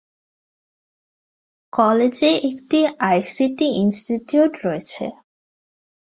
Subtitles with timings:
[1.73, 2.79] কলেজে একটি
[3.09, 5.05] ICT institute রয়েছে।